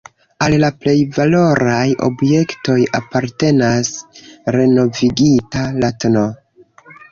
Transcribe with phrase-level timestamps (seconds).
[0.43, 3.93] Al la plej valoraj objektoj apartenas
[4.59, 6.27] renovigita, la tn.